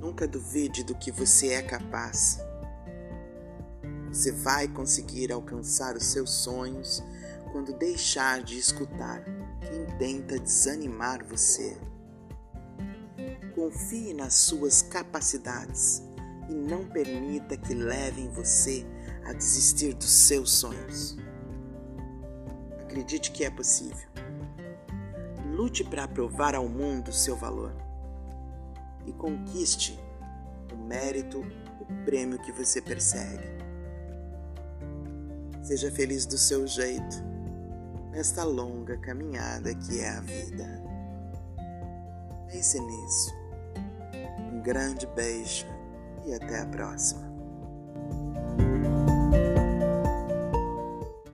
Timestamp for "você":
1.12-1.48, 4.08-4.32, 11.22-11.76, 18.30-18.86, 32.52-32.80